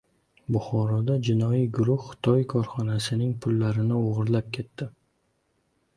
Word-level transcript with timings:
Buxoroda 0.53 1.17
jinoiy 1.27 1.67
guruh 1.75 2.07
Xitoy 2.07 2.41
korxonasining 2.55 3.35
pullarini 3.45 4.01
o‘g‘irlab 4.03 4.51
ketdi 4.59 4.93